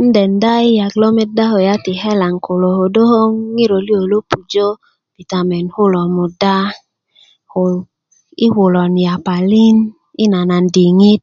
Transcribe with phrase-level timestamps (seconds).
[0.00, 3.18] 'n denda i yak lo meda kulya ti kelan kulo kodo ko
[3.54, 4.68] ŋiro liyo lo pujo
[5.14, 6.56] bitamen kulo muda
[7.50, 7.62] ko
[8.44, 9.90] i kulon yapani ko
[10.22, 11.22] i nanan diŋit